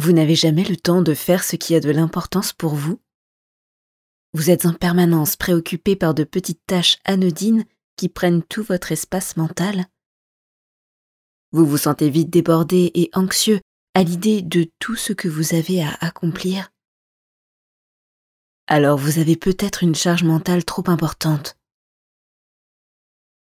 [0.00, 3.00] Vous n'avez jamais le temps de faire ce qui a de l'importance pour vous?
[4.32, 7.64] Vous êtes en permanence préoccupé par de petites tâches anodines
[7.96, 9.86] qui prennent tout votre espace mental?
[11.50, 13.60] Vous vous sentez vite débordé et anxieux
[13.94, 16.70] à l'idée de tout ce que vous avez à accomplir?
[18.68, 21.56] Alors vous avez peut-être une charge mentale trop importante.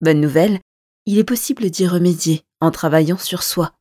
[0.00, 0.60] Bonne nouvelle,
[1.04, 3.74] il est possible d'y remédier en travaillant sur soi.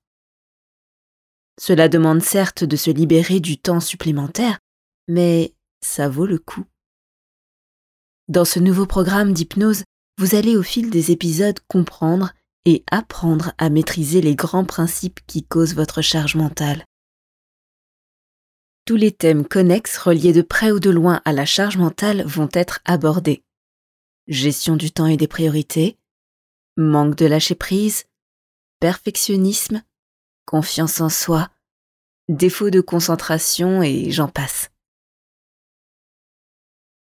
[1.59, 4.59] Cela demande certes de se libérer du temps supplémentaire,
[5.07, 6.65] mais ça vaut le coup.
[8.27, 9.84] Dans ce nouveau programme d'hypnose,
[10.17, 12.34] vous allez au fil des épisodes comprendre
[12.65, 16.84] et apprendre à maîtriser les grands principes qui causent votre charge mentale.
[18.85, 22.49] Tous les thèmes connexes reliés de près ou de loin à la charge mentale vont
[22.53, 23.43] être abordés.
[24.27, 25.98] Gestion du temps et des priorités,
[26.76, 28.05] manque de lâcher prise,
[28.79, 29.81] perfectionnisme,
[30.47, 31.49] confiance en soi,
[32.29, 34.71] défaut de concentration et j'en passe.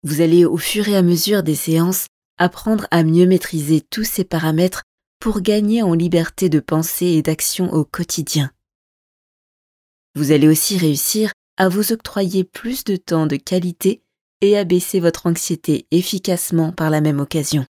[0.03, 4.23] Vous allez au fur et à mesure des séances apprendre à mieux maîtriser tous ces
[4.23, 4.83] paramètres
[5.19, 8.51] pour gagner en liberté de pensée et d'action au quotidien.
[10.15, 14.01] Vous allez aussi réussir à vous octroyer plus de temps de qualité
[14.41, 17.65] et à baisser votre anxiété efficacement par la même occasion.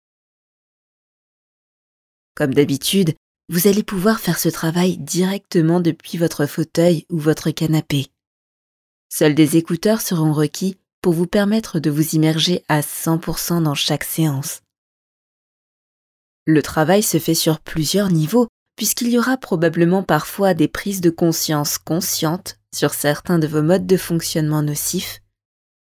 [2.36, 3.16] Comme d'habitude,
[3.48, 8.08] vous allez pouvoir faire ce travail directement depuis votre fauteuil ou votre canapé.
[9.10, 14.04] Seuls des écouteurs seront requis pour vous permettre de vous immerger à 100% dans chaque
[14.04, 14.62] séance.
[16.48, 21.10] Le travail se fait sur plusieurs niveaux puisqu'il y aura probablement parfois des prises de
[21.10, 25.22] conscience conscientes sur certains de vos modes de fonctionnement nocifs,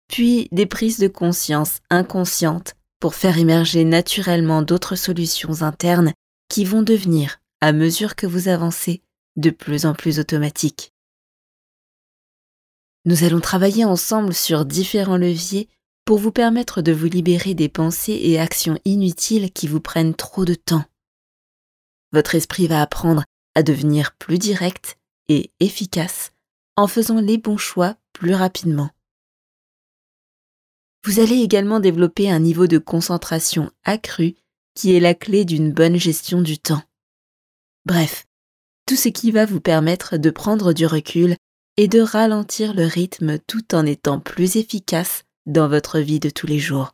[0.08, 6.14] puis des prises de conscience inconscientes pour faire émerger naturellement d'autres solutions internes
[6.50, 9.02] qui vont devenir à mesure que vous avancez,
[9.36, 10.94] de plus en plus automatique.
[13.06, 15.70] Nous allons travailler ensemble sur différents leviers
[16.06, 20.46] pour vous permettre de vous libérer des pensées et actions inutiles qui vous prennent trop
[20.46, 20.86] de temps.
[22.12, 23.24] Votre esprit va apprendre
[23.56, 24.98] à devenir plus direct
[25.28, 26.32] et efficace
[26.76, 28.90] en faisant les bons choix plus rapidement.
[31.06, 34.36] Vous allez également développer un niveau de concentration accru
[34.76, 36.84] qui est la clé d'une bonne gestion du temps.
[37.88, 38.26] Bref,
[38.86, 41.38] tout ce qui va vous permettre de prendre du recul
[41.78, 46.48] et de ralentir le rythme tout en étant plus efficace dans votre vie de tous
[46.48, 46.92] les jours.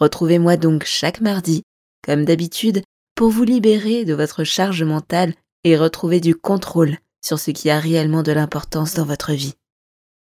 [0.00, 1.62] Retrouvez-moi donc chaque mardi,
[2.02, 2.82] comme d'habitude,
[3.14, 7.78] pour vous libérer de votre charge mentale et retrouver du contrôle sur ce qui a
[7.78, 9.54] réellement de l'importance dans votre vie.